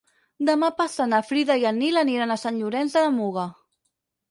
Demà 0.47 0.69
passat 0.79 1.09
na 1.11 1.19
Frida 1.27 1.59
i 1.65 1.67
en 1.73 1.79
Nil 1.83 2.03
aniran 2.03 2.35
a 2.35 2.41
Sant 2.47 2.59
Llorenç 2.63 2.99
de 2.99 3.07
la 3.07 3.15
Muga. 3.21 3.47